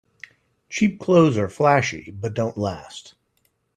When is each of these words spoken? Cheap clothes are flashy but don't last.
Cheap 0.67 0.99
clothes 0.99 1.37
are 1.37 1.47
flashy 1.47 2.09
but 2.09 2.33
don't 2.33 2.57
last. 2.57 3.13